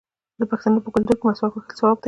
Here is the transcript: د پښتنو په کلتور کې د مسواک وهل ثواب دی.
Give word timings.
د 0.39 0.41
پښتنو 0.51 0.83
په 0.85 0.89
کلتور 0.95 1.15
کې 1.17 1.23
د 1.25 1.29
مسواک 1.29 1.53
وهل 1.55 1.71
ثواب 1.79 1.97
دی. 1.97 1.99